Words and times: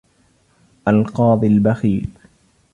القاضي 0.87 1.47
البخيل 1.47 2.09